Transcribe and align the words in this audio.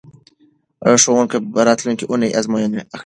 ښوونکي 1.01 1.37
به 1.51 1.61
راتلونکې 1.67 2.05
اونۍ 2.07 2.29
ازموینه 2.39 2.79
اخلي. 2.95 2.99